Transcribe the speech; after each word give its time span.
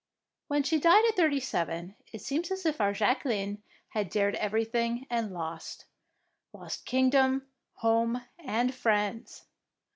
When 0.47 0.63
she 0.63 0.79
died 0.79 1.05
at 1.07 1.15
thirty 1.15 1.39
seven, 1.39 1.93
it 2.11 2.21
seems 2.21 2.49
as 2.49 2.65
if 2.65 2.81
our 2.81 2.91
Jacqueline 2.91 3.61
had 3.89 4.09
dared 4.09 4.33
everything 4.33 5.05
and 5.11 5.31
lost,— 5.31 5.85
lost 6.53 6.85
kingdom, 6.87 7.45
home, 7.73 8.19
and 8.39 8.73
friends. 8.73 9.45